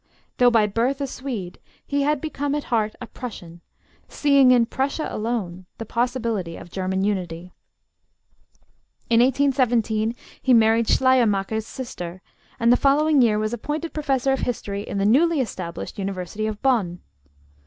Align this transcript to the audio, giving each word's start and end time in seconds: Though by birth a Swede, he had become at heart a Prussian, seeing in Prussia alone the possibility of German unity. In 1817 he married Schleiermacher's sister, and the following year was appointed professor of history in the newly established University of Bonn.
Though 0.37 0.49
by 0.49 0.65
birth 0.65 0.99
a 0.99 1.05
Swede, 1.05 1.59
he 1.85 2.01
had 2.01 2.21
become 2.21 2.55
at 2.55 2.63
heart 2.73 2.95
a 2.99 3.05
Prussian, 3.05 3.61
seeing 4.07 4.49
in 4.49 4.65
Prussia 4.65 5.07
alone 5.11 5.67
the 5.77 5.85
possibility 5.85 6.57
of 6.57 6.71
German 6.71 7.03
unity. 7.03 7.51
In 9.11 9.19
1817 9.19 10.15
he 10.41 10.55
married 10.55 10.87
Schleiermacher's 10.87 11.67
sister, 11.67 12.23
and 12.59 12.73
the 12.73 12.77
following 12.77 13.21
year 13.21 13.37
was 13.37 13.53
appointed 13.53 13.93
professor 13.93 14.33
of 14.33 14.39
history 14.39 14.81
in 14.81 14.97
the 14.97 15.05
newly 15.05 15.39
established 15.39 15.99
University 15.99 16.47
of 16.47 16.63
Bonn. 16.63 17.01